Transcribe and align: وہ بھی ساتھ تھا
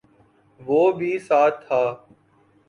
وہ 0.59 0.81
بھی 0.97 1.11
ساتھ 1.27 1.57
تھا 1.67 1.81